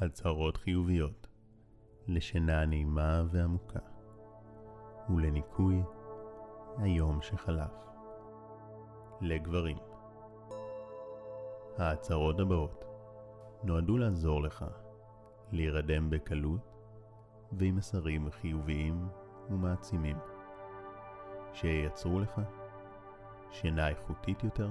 הצהרות 0.00 0.56
חיוביות 0.56 1.26
לשינה 2.06 2.64
נעימה 2.64 3.22
ועמוקה 3.30 3.78
ולניקוי 5.08 5.82
היום 6.78 7.22
שחלף. 7.22 7.70
לגברים 9.20 9.76
ההצהרות 11.78 12.40
הבאות 12.40 12.84
נועדו 13.62 13.98
לעזור 13.98 14.42
לך 14.42 14.64
להירדם 15.52 16.10
בקלות 16.10 16.60
ועם 17.52 17.76
מסרים 17.76 18.30
חיוביים 18.30 19.08
ומעצימים 19.50 20.16
שייצרו 21.52 22.20
לך 22.20 22.40
שינה 23.50 23.88
איכותית 23.88 24.44
יותר 24.44 24.70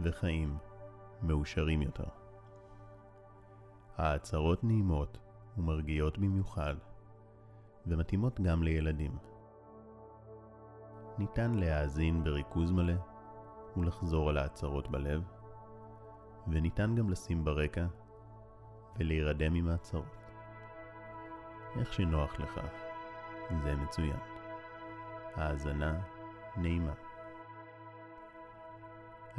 וחיים 0.00 0.56
מאושרים 1.22 1.82
יותר. 1.82 2.23
ההצהרות 3.98 4.64
נעימות 4.64 5.18
ומרגיעות 5.58 6.18
במיוחד, 6.18 6.74
ומתאימות 7.86 8.40
גם 8.40 8.62
לילדים. 8.62 9.18
ניתן 11.18 11.54
להאזין 11.54 12.24
בריכוז 12.24 12.70
מלא 12.70 12.94
ולחזור 13.76 14.30
על 14.30 14.38
ההצהרות 14.38 14.90
בלב, 14.90 15.22
וניתן 16.48 16.94
גם 16.94 17.10
לשים 17.10 17.44
ברקע 17.44 17.86
ולהירדם 18.98 19.54
עם 19.54 19.68
ההצהרות. 19.68 20.16
איך 21.78 21.92
שנוח 21.92 22.40
לך, 22.40 22.60
זה 23.62 23.76
מצוין. 23.76 24.18
האזנה 25.34 26.00
נעימה. 26.56 26.92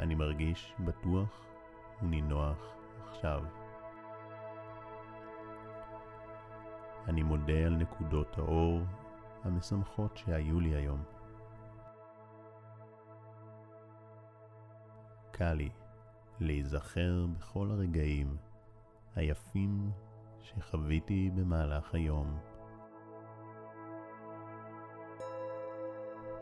אני 0.00 0.14
מרגיש 0.14 0.74
בטוח 0.80 1.44
ונינוח 2.02 2.58
עכשיו. 3.08 3.44
אני 7.08 7.22
מודה 7.22 7.66
על 7.66 7.76
נקודות 7.76 8.38
האור 8.38 8.80
המשמחות 9.44 10.16
שהיו 10.16 10.60
לי 10.60 10.74
היום. 10.74 11.02
קל 15.30 15.52
לי 15.52 15.70
להיזכר 16.40 17.26
בכל 17.38 17.70
הרגעים 17.70 18.36
היפים 19.14 19.90
שחוויתי 20.40 21.30
במהלך 21.34 21.94
היום. 21.94 22.38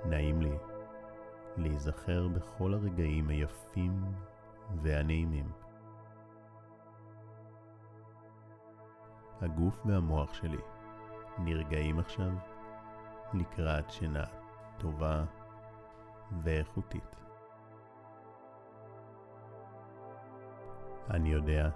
נעים 0.05 0.42
לי 0.42 0.57
להיזכר 1.57 2.29
בכל 2.29 2.75
הרגעים 2.75 3.29
היפים 3.29 4.05
והנעימים. 4.83 5.64
הגוף 9.41 9.87
והמוח 9.87 10.35
שלי 10.35 10.61
נרגעים 11.39 11.99
עכשיו 11.99 12.31
לקראת 13.35 13.91
שינה 13.91 14.25
טובה 14.79 15.25
ואיכותית. 16.33 17.17
אני 21.11 21.29
יודע 21.29 21.71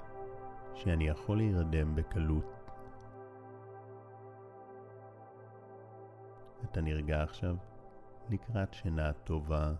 שאני 0.74 1.08
יכול 1.08 1.36
להירדם 1.36 1.94
בקלות. 1.94 2.44
אתה 6.64 6.80
נרגע 6.80 7.22
עכשיו 7.22 7.56
לקראת 8.30 8.74
שינה 8.74 9.12
טובה 9.12 9.72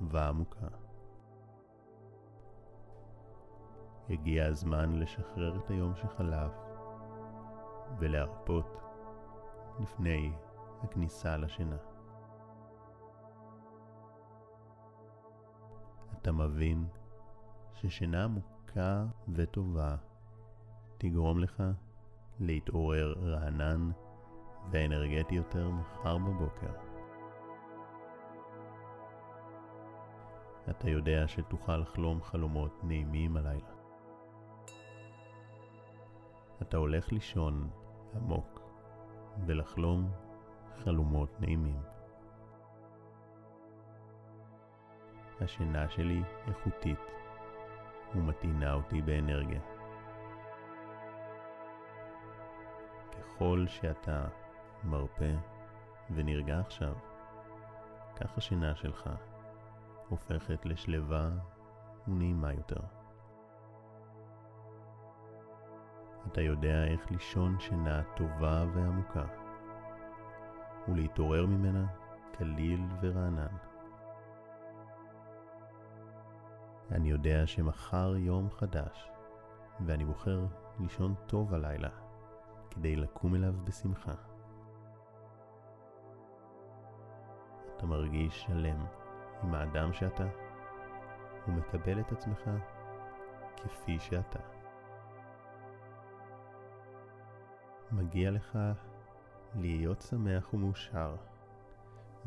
ועמוקה. 0.00 0.66
הגיע 4.10 4.46
הזמן 4.46 4.98
לשחרר 4.98 5.56
את 5.56 5.70
היום 5.70 5.94
שחלף 5.96 6.63
ולהרפות 7.98 8.80
לפני 9.80 10.32
הכניסה 10.82 11.36
לשינה. 11.36 11.76
אתה 16.12 16.32
מבין 16.32 16.86
ששינה 17.72 18.24
עמוקה 18.24 19.04
וטובה 19.34 19.96
תגרום 20.98 21.38
לך 21.38 21.62
להתעורר 22.40 23.14
רענן 23.22 23.90
ואנרגטי 24.70 25.34
יותר 25.34 25.70
מחר 25.70 26.18
בבוקר. 26.18 26.72
אתה 30.70 30.90
יודע 30.90 31.28
שתוכל 31.28 31.76
לחלום 31.76 32.22
חלומות 32.22 32.84
נעימים 32.84 33.36
הלילה. 33.36 33.74
אתה 36.62 36.76
הולך 36.76 37.12
לישון 37.12 37.70
עמוק 38.16 38.60
ולחלום 39.46 40.10
חלומות 40.84 41.40
נעימים. 41.40 41.80
השינה 45.40 45.88
שלי 45.88 46.22
איכותית 46.48 46.98
ומטעינה 48.14 48.74
אותי 48.74 49.02
באנרגיה. 49.02 49.60
ככל 53.12 53.64
שאתה 53.68 54.24
מרפה 54.84 55.34
ונרגע 56.10 56.60
עכשיו, 56.60 56.94
כך 58.16 58.38
השינה 58.38 58.74
שלך 58.74 59.10
הופכת 60.08 60.66
לשלווה 60.66 61.30
ונעימה 62.08 62.52
יותר. 62.52 63.03
אתה 66.26 66.40
יודע 66.40 66.84
איך 66.84 67.10
לישון 67.10 67.60
שינה 67.60 68.02
טובה 68.16 68.64
ועמוקה, 68.74 69.24
ולהתעורר 70.88 71.46
ממנה 71.46 71.86
קליל 72.32 72.80
ורענן. 73.00 73.56
אני 76.90 77.10
יודע 77.10 77.46
שמחר 77.46 78.16
יום 78.16 78.50
חדש, 78.50 79.10
ואני 79.86 80.04
בוחר 80.04 80.46
לישון 80.80 81.14
טוב 81.26 81.54
הלילה, 81.54 81.90
כדי 82.70 82.96
לקום 82.96 83.34
אליו 83.34 83.54
בשמחה. 83.64 84.14
אתה 87.76 87.86
מרגיש 87.86 88.42
שלם 88.42 88.84
עם 89.42 89.54
האדם 89.54 89.92
שאתה, 89.92 90.26
ומקבל 91.48 92.00
את 92.00 92.12
עצמך 92.12 92.50
כפי 93.56 93.98
שאתה. 93.98 94.53
מגיע 97.94 98.30
לך 98.30 98.58
להיות 99.54 100.00
שמח 100.00 100.54
ומאושר, 100.54 101.16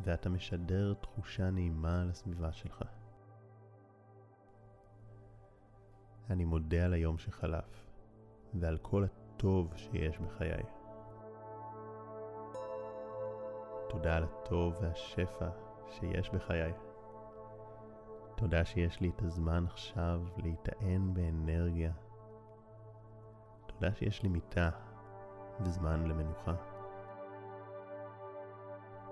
ואתה 0.04 0.30
משדר 0.30 0.94
תחושה 0.94 1.50
נעימה 1.50 2.04
לסביבה 2.06 2.52
שלך. 2.52 2.84
אני 6.30 6.46
מודה 6.46 6.86
על 6.86 6.94
היום 6.94 7.18
שחלף, 7.18 7.86
ועל 8.54 8.78
כל 8.78 9.04
הטוב 9.04 9.74
שיש 9.76 10.20
בחיי. 10.20 10.64
תודה 13.90 14.16
על 14.18 14.24
הטוב 14.24 14.76
והשפע 14.82 15.50
שיש 15.90 16.30
בחיי. 16.30 16.74
תודה 18.36 18.66
שיש 18.66 19.02
לי 19.02 19.10
את 19.10 19.22
הזמן 19.22 19.66
עכשיו 19.66 20.22
להיטען 20.38 21.14
באנרגיה. 21.14 21.92
תודה 23.66 23.96
שיש 23.96 24.24
לי 24.24 24.30
מיטה 24.30 24.70
וזמן 25.62 26.04
למנוחה. 26.04 26.54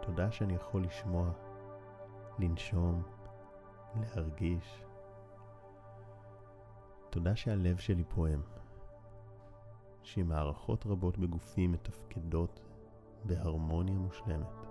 תודה 0.01 0.31
שאני 0.31 0.55
יכול 0.55 0.83
לשמוע, 0.83 1.29
לנשום, 2.39 3.03
להרגיש. 3.95 4.83
תודה 7.09 7.35
שהלב 7.35 7.77
שלי 7.77 8.03
פועם, 8.03 8.41
שמערכות 10.03 10.85
רבות 10.85 11.17
בגופי 11.17 11.67
מתפקדות 11.67 12.61
בהרמוניה 13.25 13.97
מושלמת. 13.97 14.65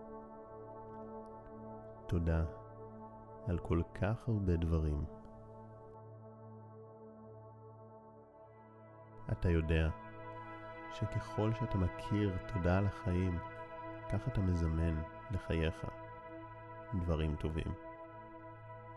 תודה 2.06 2.44
על 3.46 3.58
כל 3.58 3.82
כך 3.94 4.28
הרבה 4.28 4.56
דברים. 4.56 5.04
אתה 9.32 9.48
יודע 9.48 10.03
שככל 10.94 11.52
שאתה 11.60 11.78
מכיר 11.78 12.36
תודה 12.54 12.78
על 12.78 12.86
החיים, 12.86 13.38
כך 14.12 14.28
אתה 14.28 14.40
מזמן 14.40 15.02
לחייך 15.30 15.84
דברים 16.94 17.36
טובים. 17.36 17.74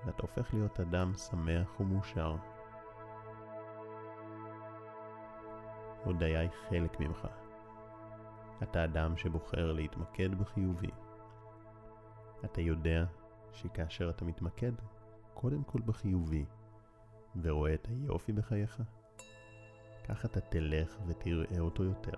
ואתה 0.06 0.22
הופך 0.22 0.54
להיות 0.54 0.80
אדם 0.80 1.14
שמח 1.14 1.80
ומאושר. 1.80 2.36
הודיה 6.04 6.40
היא 6.40 6.50
חלק 6.70 7.00
ממך. 7.00 7.28
אתה 8.64 8.84
אדם 8.84 9.18
שבוחר 9.18 9.72
להתמקד 9.72 10.36
בחיובי. 10.36 10.92
אתה 12.46 12.62
יודע 12.62 13.06
שכאשר 13.52 14.10
אתה 14.10 14.26
מתמקד 14.26 14.72
קודם 15.34 15.64
כל 15.64 15.80
בחיובי 15.82 16.46
ורואה 17.42 17.74
את 17.74 17.88
היופי 17.88 18.32
בחייך, 18.32 18.82
כך 20.10 20.26
אתה 20.26 20.42
תלך 20.42 20.98
ותראה 21.08 21.60
אותו 21.60 21.84
יותר, 21.84 22.18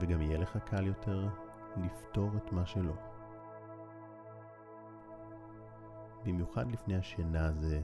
וגם 0.00 0.22
יהיה 0.22 0.38
לך 0.38 0.56
קל 0.56 0.86
יותר 0.86 1.28
לפתור 1.76 2.30
את 2.36 2.52
מה 2.52 2.66
שלא. 2.66 2.94
במיוחד 6.24 6.72
לפני 6.72 6.96
השינה 6.96 7.52
זה 7.52 7.82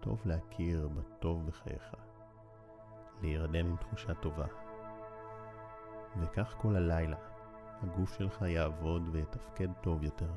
טוב 0.00 0.22
להכיר 0.24 0.88
בטוב 0.88 1.46
בחייך, 1.46 1.94
להירדם 3.22 3.66
עם 3.66 3.76
תחושה 3.76 4.14
טובה. 4.14 4.46
וכך 6.20 6.54
כל 6.58 6.76
הלילה 6.76 7.16
הגוף 7.82 8.18
שלך 8.18 8.42
יעבוד 8.48 9.08
ויתפקד 9.12 9.68
טוב 9.80 10.02
יותר. 10.02 10.30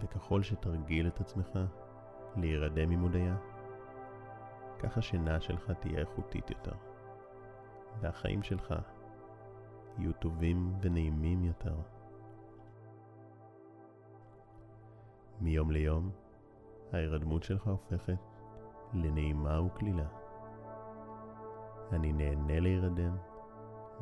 וככל 0.00 0.42
שתרגיל 0.42 1.06
את 1.06 1.20
עצמך 1.20 1.58
להירדם 2.36 2.90
עם 2.90 3.00
הודיה, 3.00 3.36
כך 4.78 4.98
השינה 4.98 5.40
שלך 5.40 5.70
תהיה 5.70 5.98
איכותית 5.98 6.50
יותר, 6.50 6.74
והחיים 8.00 8.42
שלך 8.42 8.74
יהיו 9.98 10.12
טובים 10.12 10.74
ונעימים 10.80 11.44
יותר. 11.44 11.76
מיום 15.40 15.70
ליום, 15.70 16.10
ההירדמות 16.92 17.42
שלך 17.42 17.66
הופכת 17.66 18.18
לנעימה 18.94 19.60
וקלילה. 19.60 20.06
אני 21.92 22.12
נהנה 22.12 22.60
להירדם 22.60 23.16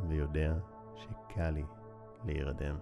ויודע 0.08 0.54
שקל 0.94 1.50
לי 1.50 1.64
להירדם. 2.24 2.76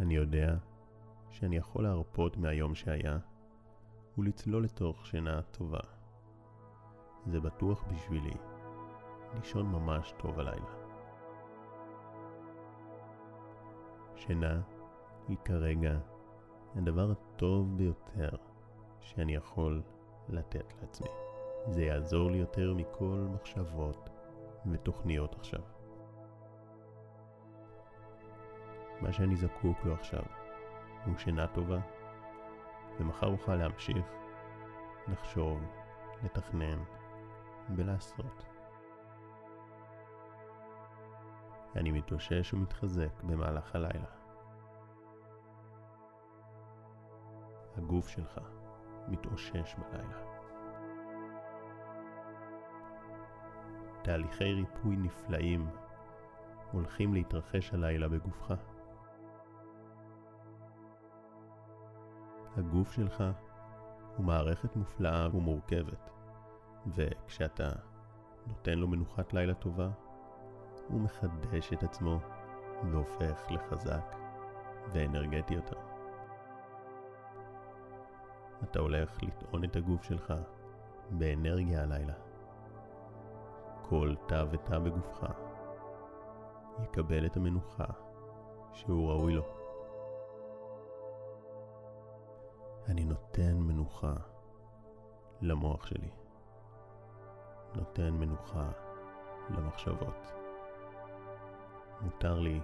אני 0.00 0.14
יודע 0.14 0.56
שאני 1.30 1.56
יכול 1.56 1.82
להרפות 1.82 2.36
מהיום 2.36 2.74
שהיה 2.74 3.18
ולצלול 4.18 4.64
לתוך 4.64 5.06
שינה 5.06 5.42
טובה. 5.42 5.80
זה 7.26 7.40
בטוח 7.40 7.84
בשבילי 7.84 8.34
לישון 9.34 9.66
ממש 9.66 10.14
טוב 10.18 10.40
הלילה. 10.40 10.72
שינה 14.16 14.60
היא 15.28 15.36
כרגע 15.44 15.98
הדבר 16.74 17.10
הטוב 17.10 17.76
ביותר 17.76 18.30
שאני 19.00 19.34
יכול 19.34 19.82
לתת 20.28 20.74
לעצמי. 20.80 21.08
זה 21.66 21.82
יעזור 21.82 22.30
לי 22.30 22.38
יותר 22.38 22.74
מכל 22.74 23.26
מחשבות 23.34 24.10
ותוכניות 24.70 25.34
עכשיו. 25.34 25.60
מה 29.00 29.12
שאני 29.12 29.36
זקוק 29.36 29.84
לו 29.84 29.94
עכשיו 29.94 30.22
הוא 31.04 31.16
שינה 31.18 31.46
טובה, 31.46 31.78
ומחר 33.00 33.26
אוכל 33.26 33.54
להמשיך 33.54 34.06
לחשוב, 35.08 35.62
לתכנן 36.24 36.82
ולעשות. 37.76 38.44
אני 41.76 41.90
מתאושש 41.90 42.54
ומתחזק 42.54 43.22
במהלך 43.22 43.74
הלילה. 43.74 44.08
הגוף 47.76 48.08
שלך 48.08 48.40
מתאושש 49.08 49.74
בלילה. 49.74 50.32
תהליכי 54.02 54.52
ריפוי 54.52 54.96
נפלאים 54.96 55.68
הולכים 56.72 57.14
להתרחש 57.14 57.74
הלילה 57.74 58.08
בגופך. 58.08 58.71
הגוף 62.56 62.92
שלך 62.92 63.24
הוא 64.16 64.26
מערכת 64.26 64.76
מופלאה 64.76 65.36
ומורכבת, 65.36 66.10
וכשאתה 66.86 67.68
נותן 68.46 68.78
לו 68.78 68.88
מנוחת 68.88 69.32
לילה 69.32 69.54
טובה, 69.54 69.88
הוא 70.88 71.00
מחדש 71.00 71.72
את 71.72 71.82
עצמו 71.82 72.18
והופך 72.90 73.50
לחזק 73.50 74.16
ואנרגטי 74.92 75.54
יותר. 75.54 75.76
אתה 78.62 78.78
הולך 78.78 79.22
לטעון 79.22 79.64
את 79.64 79.76
הגוף 79.76 80.04
שלך 80.04 80.34
באנרגיה 81.10 81.82
הלילה. 81.82 82.14
כל 83.88 84.14
תא 84.26 84.44
ותא 84.50 84.78
בגופך 84.78 85.36
יקבל 86.82 87.26
את 87.26 87.36
המנוחה 87.36 87.86
שהוא 88.72 89.10
ראוי 89.10 89.34
לו. 89.34 89.61
אני 92.88 93.04
נותן 93.04 93.56
מנוחה 93.58 94.14
למוח 95.40 95.86
שלי. 95.86 96.10
נותן 97.74 98.10
מנוחה 98.10 98.70
למחשבות. 99.50 100.32
מותר 102.00 102.38
לי 102.38 102.60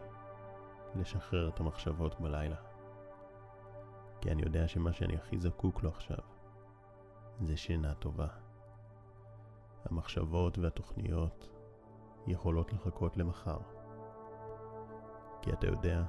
לשחרר 0.94 1.48
את 1.48 1.60
המחשבות 1.60 2.20
בלילה. 2.20 2.56
כי 4.20 4.30
אני 4.30 4.42
יודע 4.42 4.68
שמה 4.68 4.92
שאני 4.92 5.16
הכי 5.16 5.38
זקוק 5.38 5.82
לו 5.82 5.90
עכשיו 5.90 6.24
זה 7.40 7.56
שינה 7.56 7.94
טובה. 7.94 8.28
המחשבות 9.84 10.58
והתוכניות 10.58 11.48
יכולות 12.26 12.72
לחכות 12.72 13.16
למחר. 13.16 13.58
כי 15.42 15.52
אתה 15.52 15.66
יודע 15.66 16.02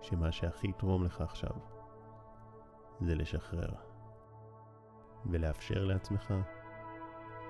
שמה 0.00 0.32
שהכי 0.32 0.68
יתרום 0.68 1.04
לך 1.04 1.20
עכשיו 1.20 1.73
זה 3.04 3.14
לשחרר 3.14 3.68
ולאפשר 5.26 5.84
לעצמך 5.84 6.34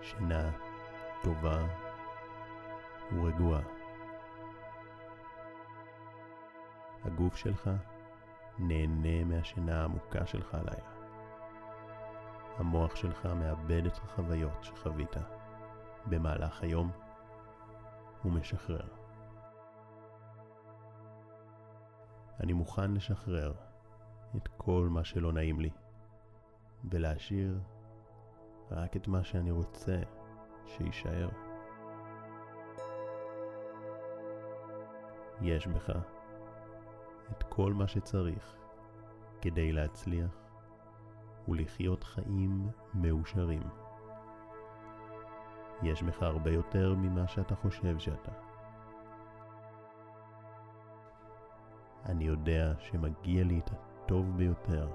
שינה 0.02 0.50
טובה 1.22 1.66
ורגועה. 3.12 3.60
הגוף 7.04 7.36
שלך 7.36 7.70
נהנה 8.58 9.24
מהשינה 9.24 9.80
העמוקה 9.80 10.26
שלך 10.26 10.54
הלילה. 10.54 10.90
המוח 12.58 12.96
שלך 12.96 13.26
מאבד 13.26 13.86
את 13.86 13.96
החוויות 13.96 14.64
שחווית 14.64 15.16
במהלך 16.06 16.62
היום 16.62 16.90
ומשחרר. 18.24 18.88
אני 22.40 22.52
מוכן 22.52 22.90
לשחרר 22.90 23.52
את 24.36 24.48
כל 24.56 24.88
מה 24.90 25.04
שלא 25.04 25.32
נעים 25.32 25.60
לי 25.60 25.70
ולהשאיר 26.90 27.60
רק 28.70 28.96
את 28.96 29.08
מה 29.08 29.24
שאני 29.24 29.50
רוצה 29.50 30.00
שיישאר. 30.66 31.28
יש 35.40 35.66
בך 35.66 35.90
את 37.30 37.42
כל 37.42 37.72
מה 37.72 37.88
שצריך 37.88 38.56
כדי 39.40 39.72
להצליח 39.72 40.44
ולחיות 41.48 42.04
חיים 42.04 42.68
מאושרים. 42.94 43.62
יש 45.82 46.02
בך 46.02 46.22
הרבה 46.22 46.50
יותר 46.50 46.94
ממה 46.94 47.28
שאתה 47.28 47.54
חושב 47.54 47.98
שאתה. 47.98 48.32
אני 52.04 52.24
יודע 52.24 52.72
שמגיע 52.78 53.44
לי 53.44 53.58
את 53.58 53.70
הטוב 54.04 54.36
ביותר. 54.36 54.88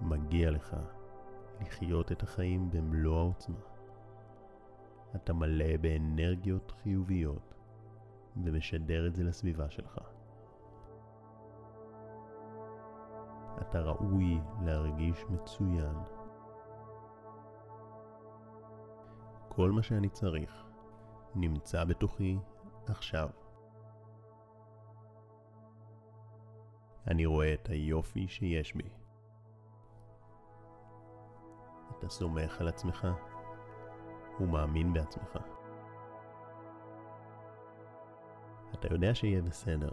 מגיע 0.00 0.50
לך 0.50 0.76
לחיות 1.60 2.12
את 2.12 2.22
החיים 2.22 2.70
במלוא 2.70 3.18
העוצמה. 3.18 3.58
אתה 5.16 5.32
מלא 5.32 5.76
באנרגיות 5.80 6.70
חיוביות 6.82 7.54
ומשדר 8.44 9.06
את 9.06 9.16
זה 9.16 9.24
לסביבה 9.24 9.70
שלך. 9.70 9.98
אתה 13.60 13.80
ראוי 13.80 14.40
להרגיש 14.64 15.24
מצוין. 15.24 15.96
כל 19.48 19.70
מה 19.70 19.82
שאני 19.82 20.08
צריך 20.08 20.66
נמצא 21.34 21.84
בתוכי 21.84 22.38
עכשיו. 22.86 23.28
אני 27.06 27.26
רואה 27.26 27.54
את 27.54 27.68
היופי 27.68 28.28
שיש 28.28 28.74
בי. 28.74 28.88
אתה 31.98 32.08
סומך 32.08 32.60
על 32.60 32.68
עצמך 32.68 33.06
ומאמין 34.40 34.92
בעצמך. 34.92 35.38
אתה 38.74 38.94
יודע 38.94 39.14
שיהיה 39.14 39.42
בסדר 39.42 39.92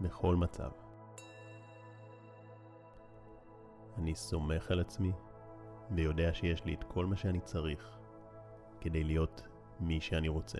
בכל 0.00 0.36
מצב. 0.36 0.70
אני 3.98 4.14
סומך 4.14 4.70
על 4.70 4.80
עצמי 4.80 5.12
ויודע 5.90 6.34
שיש 6.34 6.64
לי 6.64 6.74
את 6.74 6.84
כל 6.84 7.06
מה 7.06 7.16
שאני 7.16 7.40
צריך 7.40 7.98
כדי 8.80 9.04
להיות 9.04 9.42
מי 9.80 10.00
שאני 10.00 10.28
רוצה. 10.28 10.58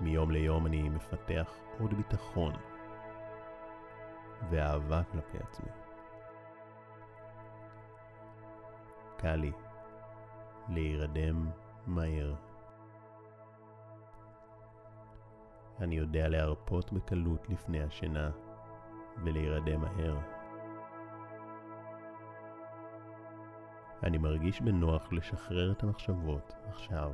מיום 0.00 0.30
ליום 0.30 0.66
אני 0.66 0.88
מפתח 0.88 1.54
עוד 1.78 1.94
ביטחון 1.94 2.52
ואהבה 4.50 5.02
כלפי 5.12 5.38
עצמי. 5.38 5.70
קל 9.16 9.36
לי 9.36 9.52
להירדם 10.68 11.50
מהר. 11.86 12.34
אני 15.80 15.94
יודע 15.94 16.28
להרפות 16.28 16.92
בקלות 16.92 17.48
לפני 17.48 17.82
השינה 17.82 18.30
ולהירדם 19.24 19.80
מהר. 19.80 20.18
אני 24.02 24.18
מרגיש 24.18 24.60
בנוח 24.60 25.12
לשחרר 25.12 25.72
את 25.72 25.82
המחשבות 25.82 26.54
עכשיו 26.68 27.12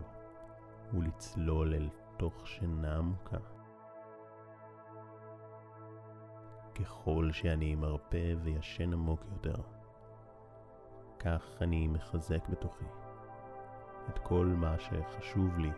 ולצלול 0.92 1.74
אל 1.74 1.88
תוך 2.16 2.46
שינה 2.46 2.96
עמוקה. 2.96 3.38
ככל 6.74 7.28
שאני 7.32 7.74
מרפה 7.74 8.18
וישן 8.42 8.92
עמוק 8.92 9.20
יותר, 9.32 9.62
כך 11.18 11.42
אני 11.60 11.88
מחזק 11.88 12.48
בתוכי 12.48 12.84
את 14.08 14.18
כל 14.18 14.46
מה 14.46 14.78
שחשוב 14.78 15.58
לי 15.58 15.70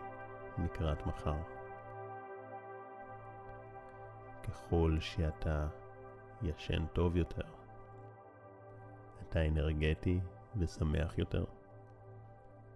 לקראת 0.59 1.07
מחר. 1.07 1.37
ככל 4.43 4.97
שאתה 5.01 5.69
ישן 6.43 6.87
טוב 6.87 7.17
יותר, 7.17 7.47
אתה 9.23 9.47
אנרגטי 9.47 10.21
ושמח 10.57 11.19
יותר, 11.19 11.45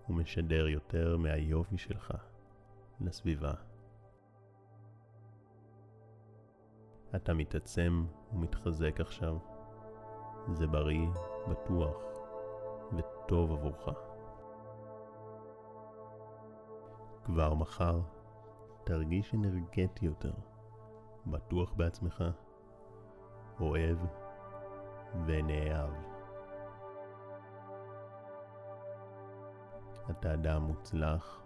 ומשדר 0.09 0.69
יותר 0.69 1.17
מהיופי 1.17 1.79
שלך 1.79 2.13
לסביבה. 3.01 3.53
אתה 7.17 7.35
מתעצם 7.35 8.07
ומתחזק 8.33 9.01
עכשיו. 9.01 9.39
זה 10.53 10.67
בריא, 10.67 11.09
בטוח 11.51 11.97
וטוב 12.97 13.53
עבורך. 13.53 13.89
כבר 17.25 17.55
מחר 17.55 18.01
תרגיש 18.85 19.35
אנרגטי 19.35 20.07
יותר, 20.07 20.33
בטוח 21.27 21.73
בעצמך, 21.73 22.25
אוהב 23.61 23.99
ונאהב. 25.27 25.91
אתה 30.11 30.35
אדם 30.35 30.63
מוצלח 30.63 31.43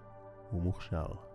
ומוכשר. 0.52 1.32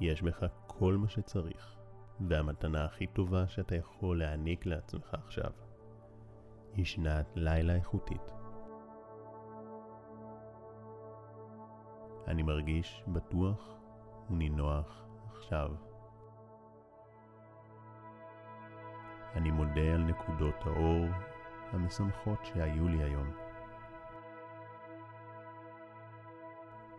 יש 0.00 0.22
בך 0.22 0.46
כל 0.66 0.96
מה 0.96 1.08
שצריך, 1.08 1.76
והמתנה 2.20 2.84
הכי 2.84 3.06
טובה 3.06 3.48
שאתה 3.48 3.76
יכול 3.76 4.18
להעניק 4.18 4.66
לעצמך 4.66 5.14
עכשיו 5.14 5.50
היא 6.74 6.84
שנת 6.84 7.26
לילה 7.34 7.74
איכותית. 7.74 8.32
אני 12.26 12.42
מרגיש 12.42 13.04
בטוח 13.08 13.74
ונינוח 14.30 15.04
עכשיו. 15.32 15.70
אני 19.34 19.50
מודה 19.50 19.94
על 19.94 20.02
נקודות 20.02 20.54
האור 20.64 21.06
המשמחות 21.72 22.44
שהיו 22.44 22.88
לי 22.88 23.02
היום. 23.02 23.30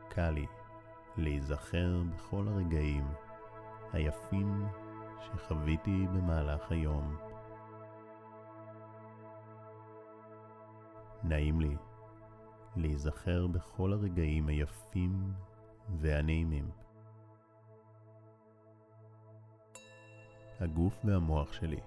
קל 0.10 0.30
לי 0.30 0.48
להיזכר 1.18 2.02
בכל 2.16 2.48
הרגעים 2.48 3.08
היפים 3.94 4.66
שחוויתי 5.22 6.08
במהלך 6.14 6.72
היום. 6.72 7.16
נעים 11.24 11.62
לי 11.62 11.78
להיזכר 12.76 13.48
בכל 13.48 13.94
הרגעים 13.94 14.48
היפים 14.48 15.34
והנעימים. 16.00 16.70
הגוף 20.60 21.02
והמוח 21.06 21.54
שלי 21.54 21.80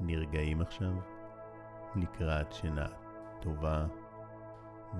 נרגעים 0.00 0.60
עכשיו 0.60 0.92
לקראת 1.96 2.52
שינה 2.52 2.86
טובה 3.40 3.86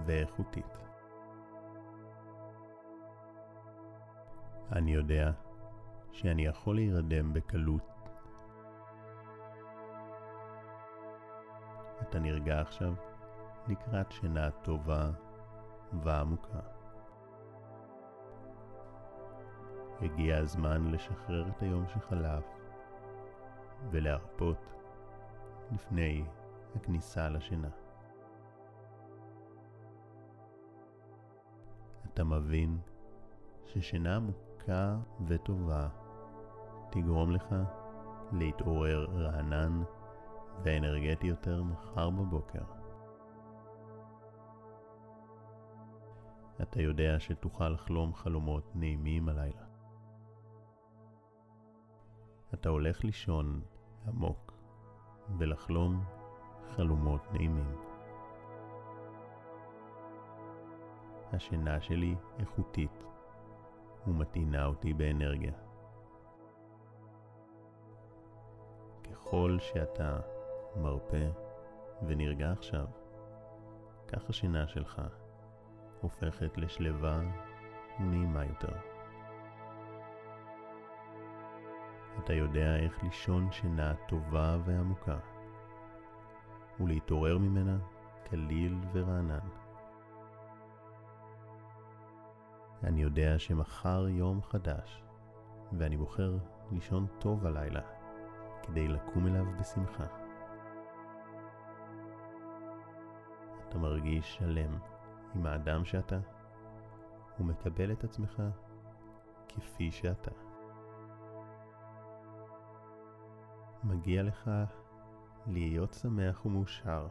ואיכותית. 0.04 0.78
אני 4.72 4.94
יודע 4.94 5.30
שאני 6.12 6.46
יכול 6.46 6.74
להירדם 6.74 7.32
בקלות. 7.32 7.82
אתה 12.02 12.18
נרגע 12.18 12.60
עכשיו 12.60 12.94
לקראת 13.68 14.12
שינה 14.12 14.50
טובה 14.50 15.10
ועמוקה. 16.02 16.60
הגיע 20.00 20.38
הזמן 20.38 20.90
לשחרר 20.90 21.48
את 21.48 21.62
היום 21.62 21.84
שחלף 21.88 22.44
ולהרפות 23.90 24.58
לפני 25.72 26.24
הכניסה 26.76 27.28
לשינה. 27.28 27.68
אתה 32.04 32.24
מבין 32.24 32.78
ששינה 33.64 34.16
עמוקה 34.16 34.45
וטובה 35.26 35.88
תגרום 36.90 37.30
לך 37.30 37.54
להתעורר 38.32 39.06
רענן 39.14 39.82
ואנרגטי 40.62 41.26
יותר 41.26 41.62
מחר 41.62 42.10
בבוקר. 42.10 42.62
אתה 46.62 46.82
יודע 46.82 47.20
שתוכל 47.20 47.68
לחלום 47.68 48.14
חלומות 48.14 48.70
נעימים 48.74 49.28
הלילה. 49.28 49.64
אתה 52.54 52.68
הולך 52.68 53.04
לישון 53.04 53.60
עמוק 54.06 54.52
ולחלום 55.38 56.04
חלומות 56.76 57.32
נעימים. 57.32 57.76
השינה 61.32 61.80
שלי 61.80 62.14
איכותית 62.38 63.04
ומטעינה 64.06 64.66
אותי 64.66 64.94
באנרגיה. 64.94 65.52
ככל 69.10 69.56
שאתה 69.60 70.20
מרפה 70.76 71.26
ונרגע 72.06 72.52
עכשיו, 72.52 72.86
כך 74.08 74.30
השינה 74.30 74.66
שלך 74.66 75.02
הופכת 76.00 76.58
לשלווה 76.58 77.20
ונעימה 78.00 78.44
יותר. 78.44 78.76
אתה 82.18 82.32
יודע 82.32 82.76
איך 82.76 83.02
לישון 83.02 83.52
שינה 83.52 83.94
טובה 84.08 84.56
ועמוקה, 84.64 85.18
ולהתעורר 86.80 87.38
ממנה 87.38 87.78
קליל 88.24 88.78
ורענן. 88.92 89.65
אני 92.84 93.02
יודע 93.02 93.38
שמחר 93.38 94.08
יום 94.08 94.42
חדש, 94.42 95.02
ואני 95.72 95.96
בוחר 95.96 96.38
לישון 96.72 97.06
טוב 97.18 97.46
הלילה, 97.46 97.80
כדי 98.62 98.88
לקום 98.88 99.26
אליו 99.26 99.44
בשמחה. 99.60 100.04
אתה 103.68 103.78
מרגיש 103.78 104.34
שלם 104.34 104.78
עם 105.34 105.46
האדם 105.46 105.84
שאתה, 105.84 106.18
ומקבל 107.40 107.92
את 107.92 108.04
עצמך 108.04 108.42
כפי 109.48 109.90
שאתה. 109.90 110.30
מגיע 113.84 114.22
לך 114.22 114.50
להיות 115.46 115.92
שמח 115.92 116.46
ומאושר, 116.46 117.08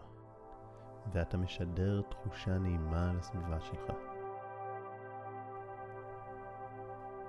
ואתה 1.14 1.38
משדר 1.38 2.02
תחושה 2.02 2.58
נעימה 2.58 3.14
לסביבה 3.14 3.62
שלך. 3.62 4.15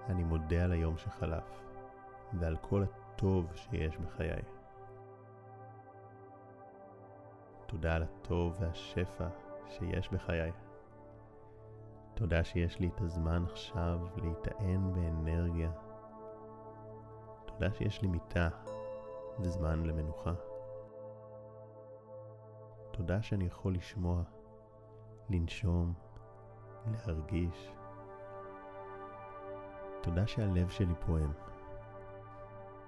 אני 0.09 0.25
מודה 0.25 0.65
על 0.65 0.73
היום 0.73 0.97
שחלף, 0.97 1.63
ועל 2.33 2.57
כל 2.57 2.83
הטוב 2.83 3.53
שיש 3.55 3.97
בחיי. 3.99 4.43
תודה 7.67 7.95
על 7.95 8.03
הטוב 8.03 8.57
והשפע 8.61 9.29
שיש 9.69 10.09
בחיי. 10.09 10.53
תודה 12.15 12.45
שיש 12.45 12.81
לי 12.81 12.89
את 12.95 13.01
הזמן 13.01 13.45
עכשיו 13.53 14.01
להיטען 14.17 14.93
באנרגיה. 14.93 15.71
תודה 17.45 17.73
שיש 17.73 18.03
לי 18.03 18.09
מיטה 18.09 18.49
וזמן 19.41 19.83
למנוחה. 19.87 20.33
תודה 22.91 23.23
שאני 23.23 23.45
יכול 23.45 23.75
לשמוע, 23.75 24.23
לנשום, 25.31 25.93
להרגיש. 26.87 27.73
תודה 30.07 30.27
שהלב 30.27 30.69
שלי 30.69 30.95
פועם, 31.07 31.33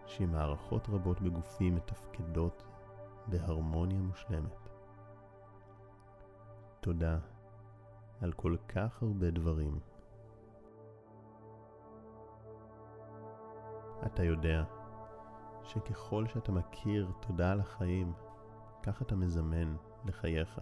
שמערכות 0.07 0.89
רבות 0.89 1.21
בגופי 1.21 1.71
מתפקדות 1.71 2.65
בהרמוניה 3.27 3.99
מושלמת. 4.01 4.69
תודה 6.81 7.19
על 8.21 8.33
כל 8.33 8.57
כך 8.69 9.03
הרבה 9.03 9.31
דברים. 9.31 9.79
אתה 14.07 14.25
יודע 14.25 14.65
שככל 15.63 16.27
שאתה 16.27 16.53
מכיר 16.53 17.11
תודה 17.21 17.53
על 17.53 17.61
החיים, 17.61 18.13
כך 18.83 19.03
אתה 19.03 19.17
מזמן 19.17 19.77
לחייך 20.05 20.59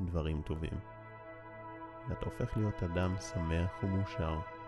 דברים 0.00 0.42
טובים. 0.42 0.78
ואתה 2.08 2.24
הופך 2.24 2.56
להיות 2.56 2.82
אדם 2.82 3.14
שמח 3.18 3.70
ומאושר. 3.82 4.59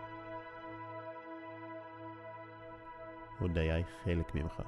הודיה 3.42 3.75
היא 3.75 3.84
חלק 4.04 4.34
ממך. 4.34 4.62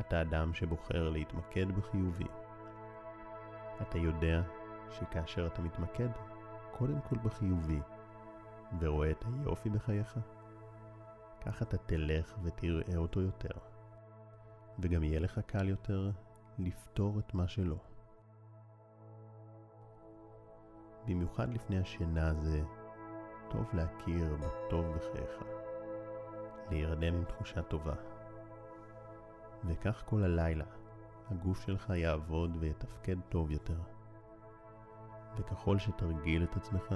אתה 0.00 0.22
אדם 0.22 0.54
שבוחר 0.54 1.08
להתמקד 1.08 1.72
בחיובי. 1.72 2.26
אתה 3.82 3.98
יודע 3.98 4.42
שכאשר 4.90 5.46
אתה 5.46 5.62
מתמקד 5.62 6.08
קודם 6.70 7.00
כל 7.00 7.16
בחיובי 7.18 7.80
ורואה 8.80 9.10
את 9.10 9.24
היופי 9.24 9.70
בחייך, 9.70 10.18
כך 11.40 11.62
אתה 11.62 11.76
תלך 11.76 12.34
ותראה 12.42 12.96
אותו 12.96 13.20
יותר, 13.20 13.58
וגם 14.78 15.02
יהיה 15.02 15.20
לך 15.20 15.38
קל 15.38 15.68
יותר 15.68 16.10
לפתור 16.58 17.18
את 17.18 17.34
מה 17.34 17.48
שלא. 17.48 17.76
במיוחד 21.06 21.54
לפני 21.54 21.80
השינה 21.80 22.34
זה 22.34 22.62
טוב 23.50 23.66
להכיר 23.74 24.36
בטוב 24.36 24.86
בחייך, 24.86 25.63
להירדם 26.70 27.14
עם 27.14 27.24
תחושה 27.24 27.62
טובה. 27.62 27.94
וכך 29.64 30.02
כל 30.06 30.24
הלילה 30.24 30.64
הגוף 31.30 31.60
שלך 31.66 31.92
יעבוד 31.96 32.56
ויתפקד 32.60 33.16
טוב 33.28 33.50
יותר. 33.50 33.78
וככל 35.36 35.78
שתרגיל 35.78 36.44
את 36.44 36.56
עצמך 36.56 36.94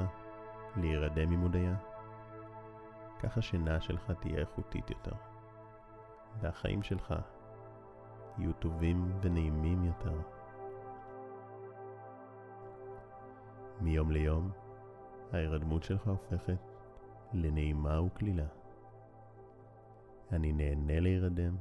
להירדם 0.77 1.31
עם 1.33 1.41
הודיה, 1.41 1.75
כך 3.21 3.39
השינה 3.39 3.81
שלך 3.81 4.11
תהיה 4.21 4.39
איכותית 4.39 4.91
יותר, 4.91 5.13
והחיים 6.41 6.83
שלך 6.83 7.15
יהיו 8.39 8.53
טובים 8.53 9.13
ונעימים 9.21 9.85
יותר. 9.85 10.21
מיום 13.81 14.11
ליום, 14.11 14.51
ההירדמות 15.33 15.83
שלך 15.83 16.09
הופכת 16.09 16.59
לנעימה 17.33 18.01
וקלילה. 18.03 18.58
אני 20.33 20.53
נהנה 20.53 21.01
להירדם, 21.01 21.57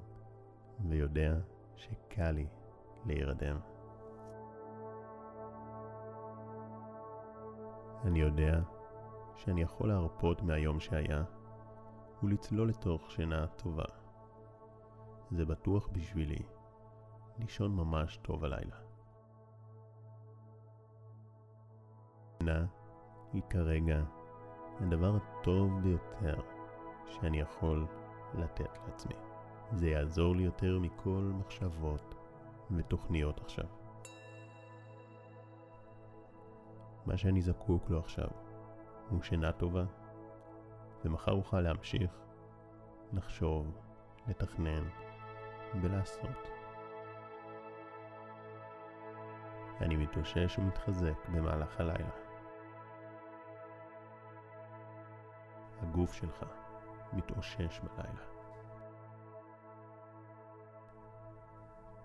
ויודע 0.89 1.33
שקל 1.75 2.31
לי 2.31 2.47
להירדם. 3.05 3.57
אני 8.03 8.19
יודע 8.19 8.61
שאני 9.35 9.61
יכול 9.61 9.87
להרפות 9.87 10.41
מהיום 10.41 10.79
שהיה 10.79 11.23
ולצלול 12.23 12.69
לתוך 12.69 13.11
שינה 13.11 13.47
טובה. 13.47 13.85
זה 15.31 15.45
בטוח 15.45 15.87
בשבילי 15.87 16.39
לישון 17.39 17.75
ממש 17.75 18.17
טוב 18.17 18.43
הלילה. 18.43 18.77
שינה 22.37 22.65
היא 23.33 23.41
כרגע 23.49 24.03
הדבר 24.79 25.15
הטוב 25.15 25.81
ביותר 25.83 26.41
שאני 27.07 27.39
יכול 27.39 27.87
לתת 28.33 28.77
לעצמי. 28.87 29.15
זה 29.71 29.89
יעזור 29.89 30.35
לי 30.35 30.43
יותר 30.43 30.79
מכל 30.79 31.31
מחשבות 31.39 32.15
ותוכניות 32.71 33.41
עכשיו. 33.41 33.65
מה 37.05 37.17
שאני 37.17 37.41
זקוק 37.41 37.89
לו 37.89 37.99
עכשיו 37.99 38.27
הוא 39.09 39.21
שינה 39.21 39.51
טובה, 39.51 39.83
ומחר 41.05 41.31
אוכל 41.31 41.61
להמשיך 41.61 42.11
לחשוב, 43.13 43.77
לתכנן 44.27 44.83
ולעשות. 45.81 46.49
אני 49.81 49.95
מתאושש 49.95 50.59
ומתחזק 50.59 51.29
במהלך 51.33 51.79
הלילה. 51.79 52.09
הגוף 55.81 56.13
שלך 56.13 56.45
מתאושש 57.13 57.79
בלילה. 57.79 58.21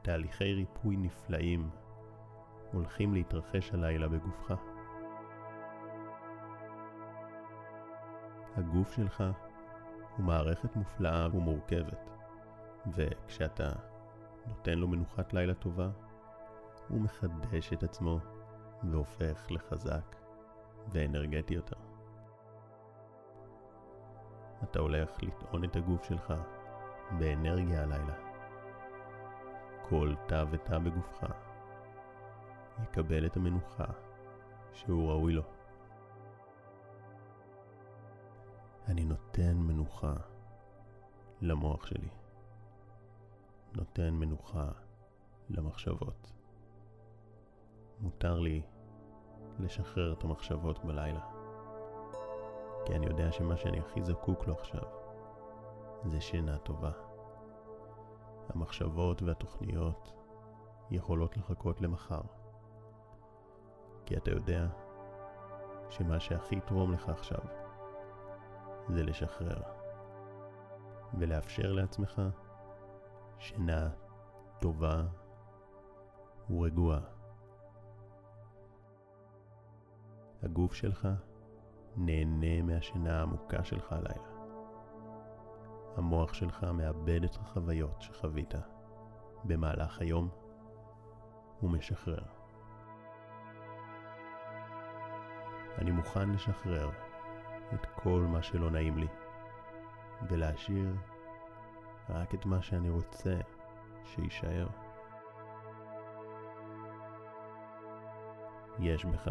תהליכי 0.03 0.55
ריפוי 0.55 0.97
נפלאים 0.97 1.71
הולכים 2.73 3.15
להתרחש 3.15 3.71
הלילה 3.71 4.09
בגופך. 4.09 4.61
הגוף 8.57 8.93
שלך 8.93 9.25
הוא 10.17 10.25
מערכת 10.27 10.77
מופלאה 10.77 11.29
ומורכבת, 11.33 12.11
וכשאתה 12.87 13.69
נותן 14.47 14.79
לו 14.79 14.89
מנוחת 14.89 15.33
לילה 15.33 15.55
טובה, 15.55 15.91
הוא 16.89 17.01
מחדש 17.01 17.73
את 17.73 17.83
עצמו 17.83 18.19
והופך 18.91 19.47
לחזק 19.51 20.17
ואנרגטי 20.89 21.55
יותר. 21.55 21.92
אתה 24.63 24.79
הולך 24.79 25.11
לטעון 25.23 25.65
את 25.65 25.77
הגוף 25.77 26.05
שלך 26.05 26.35
באנרגיה 27.19 27.83
הלילה. 27.83 28.15
כל 29.89 30.15
תא 30.29 30.45
ותא 30.51 30.79
בגופך 30.79 31.37
יקבל 32.83 33.27
את 33.27 33.37
המנוחה 33.37 33.85
שהוא 34.73 35.11
ראוי 35.11 35.33
לו. 35.33 35.43
אני 38.89 39.05
נותן 39.05 39.57
מנוחה 39.57 40.15
למוח 41.41 41.87
שלי. 41.87 42.09
נותן 43.75 44.15
מנוחה 44.15 44.69
למחשבות. 45.49 46.33
מותר 48.01 48.39
לי 48.39 48.63
לשחרר 49.59 50.13
את 50.13 50.25
המחשבות 50.25 50.85
בלילה. 50.85 51.32
כי 52.85 52.95
אני 52.95 53.07
יודע 53.07 53.33
שמה 53.33 53.57
שאני 53.57 53.81
הכי 53.81 54.03
זקוק 54.03 54.47
לו 54.47 54.55
עכשיו 54.55 54.83
זה 56.05 56.21
שינה 56.21 56.59
טובה. 56.59 56.91
המחשבות 58.49 59.23
והתוכניות 59.23 60.13
יכולות 60.91 61.37
לחכות 61.37 61.81
למחר. 61.81 62.21
כי 64.07 64.17
אתה 64.17 64.31
יודע 64.31 64.67
שמה 65.91 66.21
שהכי 66.21 66.57
יתרום 66.57 66.93
לך 66.93 67.09
עכשיו 67.09 67.41
זה 68.89 69.03
לשחרר 69.03 69.63
ולאפשר 71.19 71.73
לעצמך 71.73 72.23
שינה 73.39 73.91
טובה 74.61 75.03
ורגועה. 76.51 77.01
הגוף 80.43 80.75
שלך 80.75 81.09
נהנה 81.97 82.63
מהשינה 82.63 83.19
העמוקה 83.19 83.65
שלך 83.65 83.93
הלילה. 83.93 84.33
המוח 85.97 86.35
שלך 86.35 86.65
מאבד 86.65 87.25
את 87.25 87.37
החוויות 87.37 88.01
שחווית 88.01 88.55
במהלך 89.45 90.01
היום 90.01 90.29
ומשחרר. 91.63 92.23
אני 95.79 95.91
מוכן 95.91 96.31
לשחרר 96.31 96.91
את 97.75 97.87
כל 97.95 98.21
מה 98.29 98.43
שלא 98.43 98.71
נעים 98.71 98.99
לי 98.99 99.09
ולהשאיר 100.29 100.97
רק 102.09 102.35
את 102.35 102.47
מה 102.47 102.63
שאני 102.63 102.91
רוצה 102.91 103.37
שיישאר. 104.05 104.67
יש 108.79 109.05
בך 109.05 109.29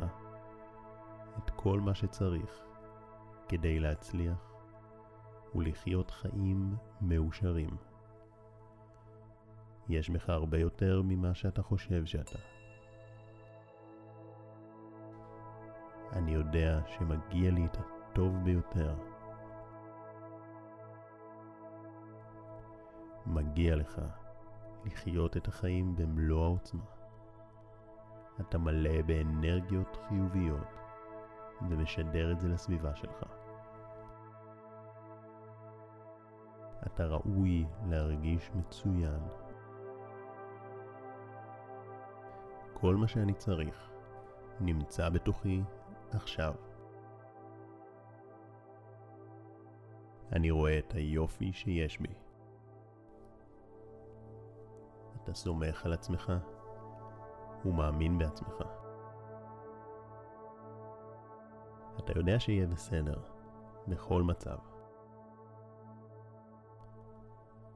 את 1.38 1.50
כל 1.50 1.80
מה 1.80 1.96
שצריך 1.96 2.60
כדי 3.48 3.80
להצליח 3.80 4.52
ולחיות 5.56 6.12
חיים 6.12 6.76
מאושרים. 7.02 7.78
יש 9.90 10.10
בך 10.10 10.30
הרבה 10.30 10.58
יותר 10.58 11.02
ממה 11.06 11.34
שאתה 11.34 11.64
חושב 11.64 12.06
שאתה. 12.06 12.40
אני 16.12 16.32
יודע 16.32 16.80
שמגיע 16.88 17.52
לי 17.52 17.66
את 17.66 17.78
הטוב 17.78 18.44
ביותר. 18.44 18.96
מגיע 23.26 23.76
לך 23.76 24.02
לחיות 24.86 25.38
את 25.38 25.48
החיים 25.48 25.96
במלוא 25.96 26.46
העוצמה. 26.46 26.86
אתה 28.42 28.58
מלא 28.58 29.02
באנרגיות 29.02 29.98
חיוביות 30.08 30.81
ומשדר 31.70 32.32
את 32.32 32.40
זה 32.40 32.48
לסביבה 32.48 32.96
שלך. 32.96 33.24
אתה 36.86 37.06
ראוי 37.06 37.66
להרגיש 37.86 38.52
מצוין. 38.56 39.20
כל 42.74 42.96
מה 42.96 43.08
שאני 43.08 43.34
צריך 43.34 43.90
נמצא 44.60 45.10
בתוכי 45.10 45.64
עכשיו. 46.12 46.54
אני 50.32 50.52
רואה 50.52 50.80
את 50.80 50.94
היופי 50.94 51.54
שיש 51.54 52.00
בי. 52.00 52.14
אתה 55.24 55.34
סומך 55.34 55.86
על 55.86 55.94
עצמך 55.94 56.34
ומאמין 57.66 58.18
בעצמך. 58.18 58.81
אתה 62.12 62.20
יודע 62.20 62.40
שיהיה 62.40 62.68
בסדר, 62.68 63.22
בכל 63.88 64.24
מצב. 64.24 64.58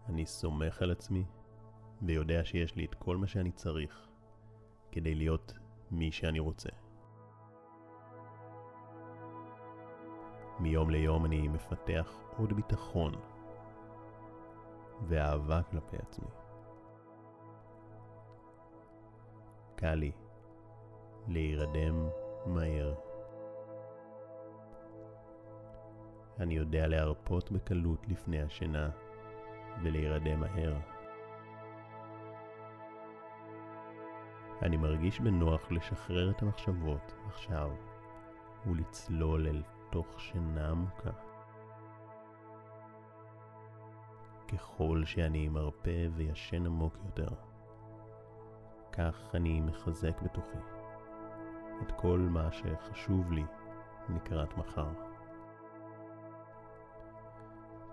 אני 0.10 0.26
סומך 0.26 0.82
על 0.82 0.92
עצמי 0.92 1.26
ויודע 2.02 2.46
שיש 2.46 2.76
לי 2.76 2.86
את 2.86 2.96
כל 2.96 3.18
מה 3.18 3.28
שאני 3.28 3.52
צריך 3.52 4.08
כדי 4.92 5.16
להיות 5.16 5.54
מי 5.92 6.12
שאני 6.12 6.40
רוצה. 6.40 6.70
מיום 10.60 10.90
ליום 10.90 11.26
אני 11.26 11.48
מפתח 11.48 12.16
עוד 12.38 12.54
ביטחון 12.54 13.14
ואהבה 15.08 15.64
כלפי 15.64 15.98
עצמי. 15.98 16.30
קל 19.76 19.96
לי 19.96 20.12
להירדם 21.28 22.10
מהר. 22.46 23.15
אני 26.40 26.54
יודע 26.54 26.88
להרפות 26.88 27.52
בקלות 27.52 28.08
לפני 28.08 28.42
השינה 28.42 28.90
ולהירדם 29.84 30.40
מהר. 30.40 30.76
אני 34.62 34.78
מרגיש 34.78 35.20
בנוח 35.20 35.72
לשחרר 35.72 36.32
את 36.32 36.42
המחשבות 36.42 37.16
עכשיו 37.28 37.72
ולצלול 38.66 39.48
אל 39.48 39.64
תוך 39.90 40.22
שינה 40.22 40.70
עמוקה. 40.70 41.12
ככל 44.48 45.02
שאני 45.06 45.50
מרפה 45.50 45.92
וישן 46.16 46.66
עמוק 46.66 46.98
יותר, 47.06 47.30
כך 48.92 49.36
אני 49.36 49.62
מחזק 49.62 50.22
בתוכי 50.22 50.58
את 51.82 51.92
כל 51.92 52.20
מה 52.20 52.52
שחשוב 52.52 53.32
לי 53.32 53.44
לקראת 54.10 54.58
מחר. 54.58 55.15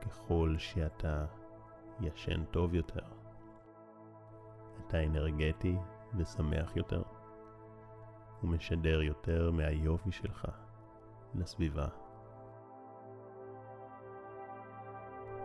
ככל 0.02 0.54
שאתה 0.58 1.24
ישן 2.00 2.44
טוב 2.44 2.74
יותר, 2.74 3.04
אתה 4.86 5.04
אנרגטי 5.04 5.76
ושמח 6.16 6.76
יותר, 6.76 7.02
ומשדר 8.42 9.02
יותר 9.02 9.50
מהיופי 9.50 10.12
שלך 10.12 10.46
לסביבה. 11.34 11.86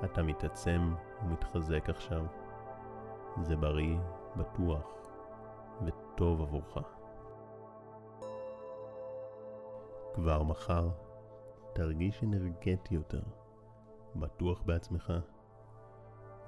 אתה 0.06 0.24
מתעצם 0.24 0.93
ומתחזק 1.24 1.89
עכשיו. 1.89 2.26
זה 3.41 3.56
בריא, 3.56 3.98
בטוח 4.36 4.98
וטוב 5.86 6.41
עבורך. 6.41 6.78
כבר 10.13 10.43
מחר 10.43 10.89
תרגיש 11.74 12.24
אנרגטי 12.24 12.96
יותר, 12.96 13.22
בטוח 14.15 14.62
בעצמך, 14.62 15.13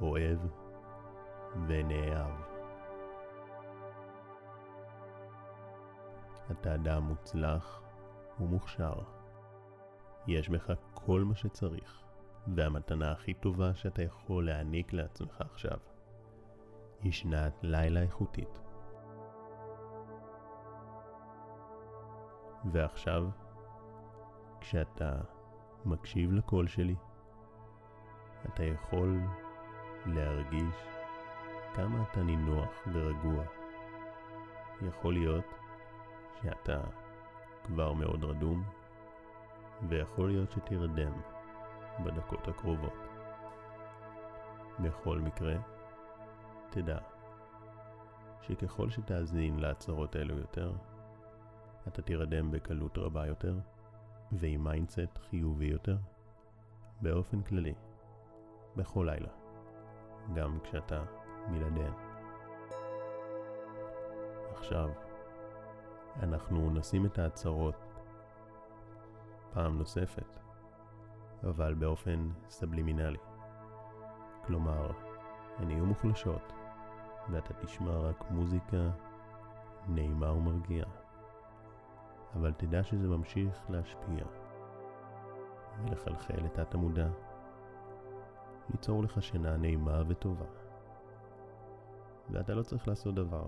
אוהב 0.02 0.40
ונאהב. 1.68 2.32
אתה 6.52 6.76
אדם 6.76 7.04
מוצלח 7.04 7.82
ומוכשר. 8.40 8.94
יש 10.28 10.50
בך 10.50 10.72
כל 10.94 11.24
מה 11.24 11.36
שצריך, 11.36 12.04
והמתנה 12.56 13.12
הכי 13.12 13.34
טובה 13.34 13.76
שאתה 13.76 14.04
יכול 14.04 14.46
להעניק 14.46 14.94
לעצמך 14.94 15.42
עכשיו 15.42 15.78
היא 17.02 17.12
שנת 17.12 17.54
לילה 17.64 18.02
איכותית. 18.02 18.60
ועכשיו, 22.72 23.30
כשאתה 24.60 25.22
מקשיב 25.86 26.32
לקול 26.32 26.68
שלי, 26.68 26.96
אתה 28.46 28.64
יכול 28.64 29.20
להרגיש 30.06 30.76
כמה 31.76 32.04
אתה 32.04 32.24
נינוח 32.24 32.88
ורגוע. 32.94 33.44
יכול 34.88 35.14
להיות 35.14 35.46
שאתה 36.42 36.82
כבר 37.64 37.94
מאוד 37.94 38.24
רדום, 38.24 38.64
ויכול 39.90 40.30
להיות 40.30 40.52
שתרדם 40.52 41.12
בדקות 42.04 42.48
הקרובות. 42.48 42.94
בכל 44.80 45.20
מקרה, 45.20 45.56
תדע 46.70 46.98
שככל 48.42 48.90
שתאזין 48.90 49.60
להצהרות 49.60 50.16
האלו 50.16 50.38
יותר, 50.38 50.74
אתה 51.88 52.02
תירדם 52.02 52.52
בקלות 52.52 52.98
רבה 52.98 53.28
יותר 53.28 53.60
ועם 54.32 54.64
mindset 54.64 55.18
חיובי 55.30 55.66
יותר 55.66 55.98
באופן 57.02 57.42
כללי, 57.42 57.74
בכל 58.76 59.08
לילה, 59.10 59.30
גם 60.34 60.60
כשאתה 60.64 61.04
בלעדיהן. 61.48 61.94
עכשיו, 64.52 64.90
אנחנו 66.24 66.70
נשים 66.70 67.06
את 67.06 67.20
ההצהרות 67.20 67.76
פעם 69.54 69.78
נוספת, 69.78 70.40
אבל 71.44 71.74
באופן 71.74 72.30
סבלימינלי. 72.50 73.18
כלומר, 74.46 74.92
הן 75.58 75.72
יהיו 75.72 75.86
מוחלשות, 75.86 76.54
ואתה 77.30 77.54
תשמע 77.54 77.98
רק 77.98 78.32
מוזיקה 78.32 78.90
נעימה 79.88 80.32
ומרגיעה. 80.32 80.90
אבל 82.36 82.54
תדע 82.54 82.84
שזה 82.84 83.08
ממשיך 83.08 83.70
להשפיע 83.70 84.26
ולחלחל 85.84 86.46
את 86.46 86.54
תת 86.54 86.74
המודע, 86.74 87.08
ליצור 88.72 89.04
לך 89.04 89.24
שינה 89.24 89.58
נעימה 89.58 90.02
וטובה. 90.08 90.46
ואתה 92.30 92.54
לא 92.54 92.64
צריך 92.64 92.88
לעשות 92.88 93.16
דבר, 93.16 93.48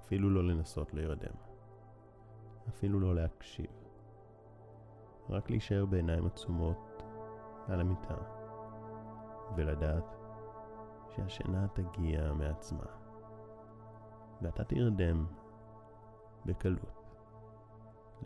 אפילו 0.00 0.30
לא 0.30 0.44
לנסות 0.48 0.94
להירדם, 0.94 1.34
אפילו 2.68 3.00
לא 3.00 3.14
להקשיב, 3.14 3.70
רק 5.28 5.50
להישאר 5.50 5.86
בעיניים 5.86 6.26
עצומות 6.26 7.02
על 7.66 7.80
המיטה, 7.80 8.16
ולדעת 9.56 10.16
שהשינה 11.08 11.66
תגיע 11.68 12.32
מעצמה, 12.32 12.86
ואתה 14.42 14.64
תרדם 14.64 15.26
בקלות. 16.46 16.98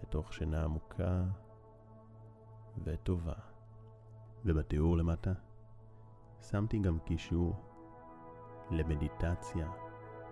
לתוך 0.02 0.32
שינה 0.32 0.64
עמוקה 0.64 1.22
וטובה. 2.84 3.32
ובתיאור 4.44 4.96
למטה 4.96 5.32
שמתי 6.50 6.78
גם 6.78 6.98
קישור 6.98 7.54
למדיטציה 8.70 9.68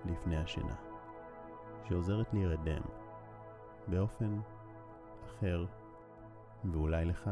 לפני 0.04 0.36
השינה, 0.36 0.76
שעוזרת 1.88 2.34
להירדם 2.34 2.82
באופן 3.88 4.40
אחר, 5.26 5.66
ואולי 6.64 7.04
לך 7.04 7.30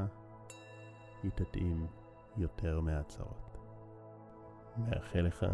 היא 1.23 1.31
תתאים 1.35 1.87
יותר 2.37 2.81
מההצהרות. 2.81 3.59
מאחל 4.77 5.21
לך 5.21 5.47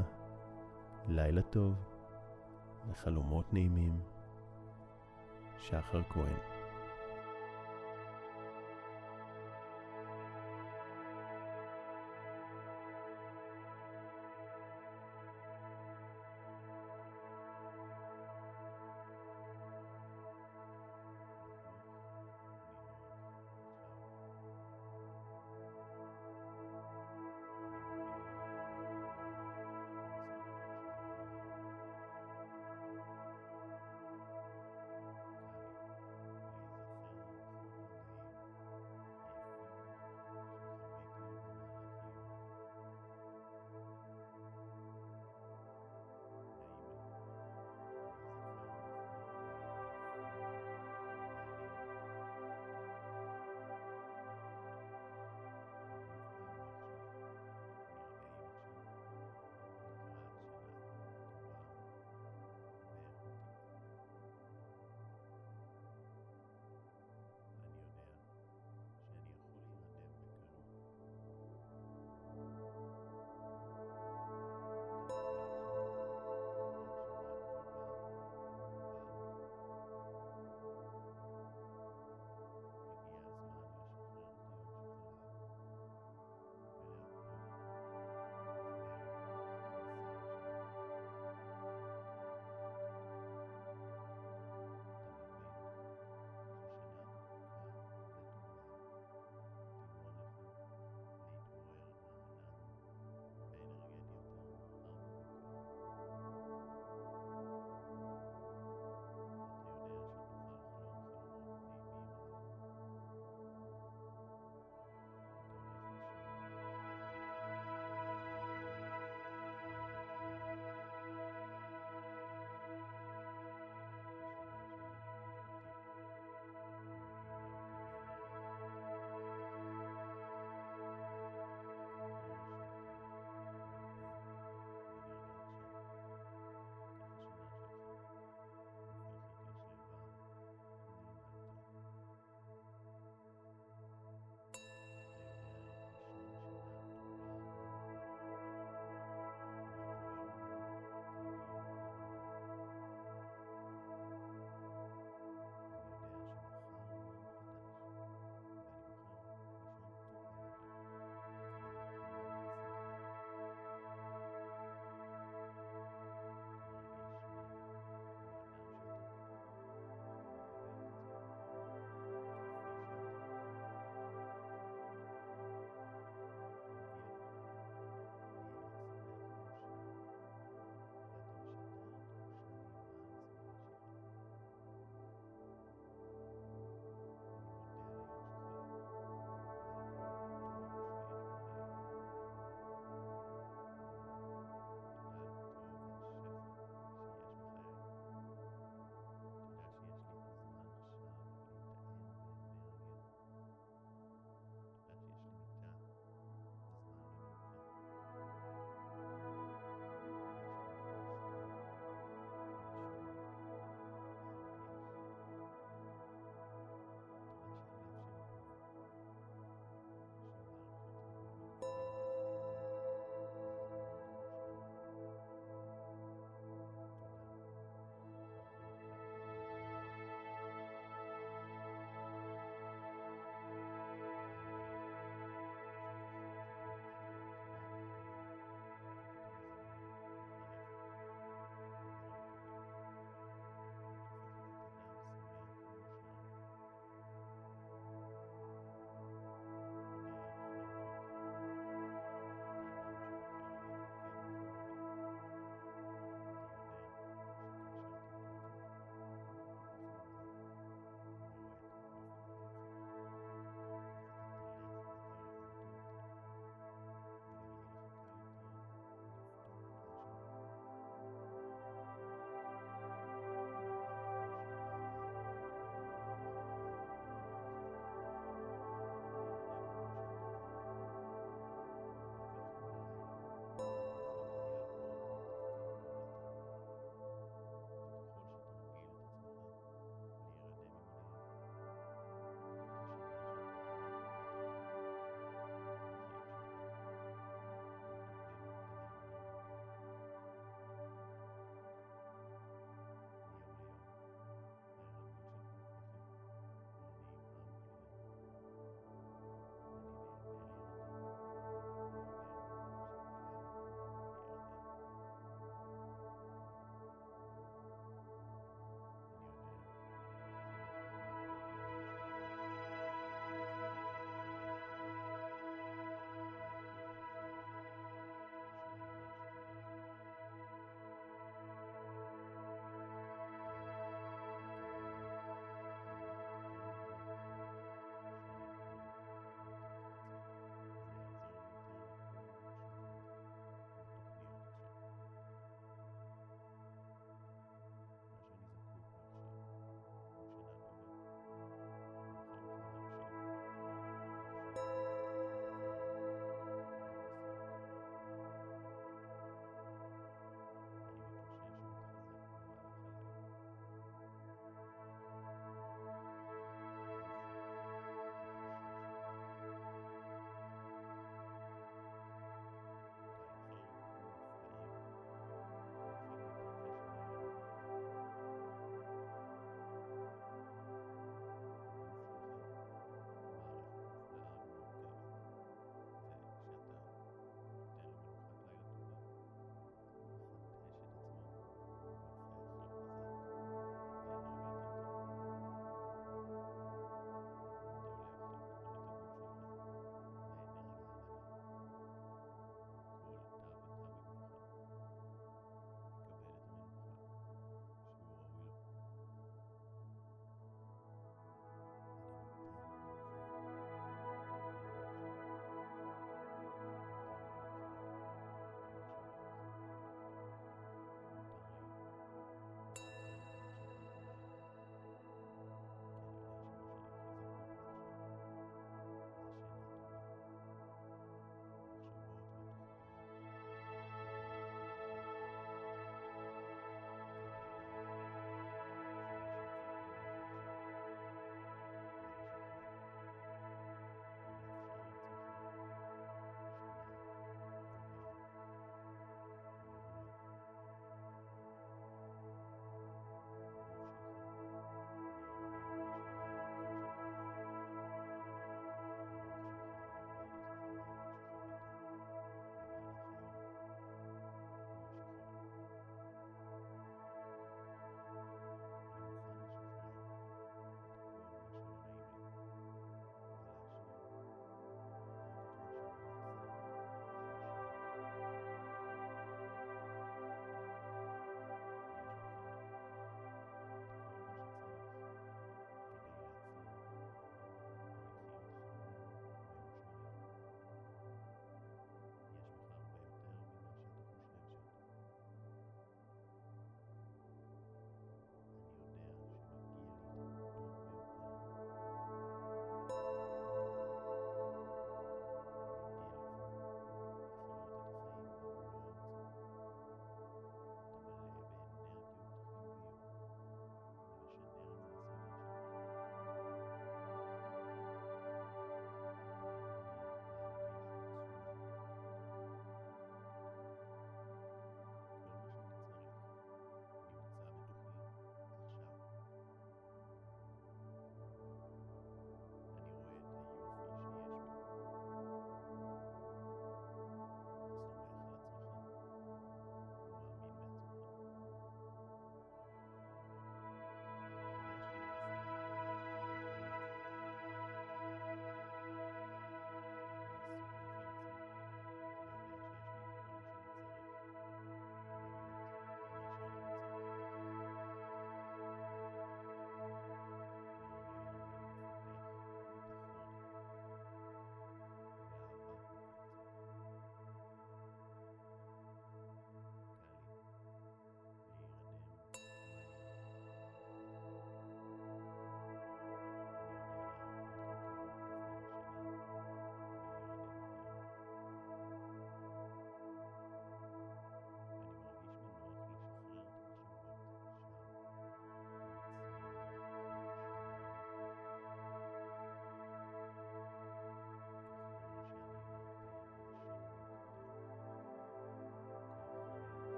לילה 1.08 1.42
טוב 1.42 1.74
וחלומות 2.88 3.52
נעימים. 3.52 4.00
שחר 5.58 6.02
כהן 6.10 6.53